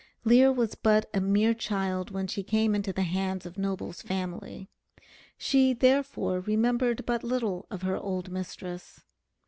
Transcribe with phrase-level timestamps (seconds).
[0.23, 4.67] Lear was but a mere child when she came into the hands of Noble's family.
[5.37, 9.01] She, therefore, remembered but little of her old mistress.